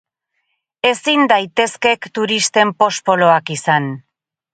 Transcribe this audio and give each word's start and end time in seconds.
Ezin 0.91 1.19
daitezkek 1.31 2.07
turisten 2.19 2.73
pospoloak 2.79 3.53
izan. 3.57 3.91